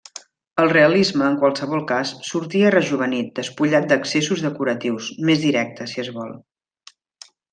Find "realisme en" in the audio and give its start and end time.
0.69-1.35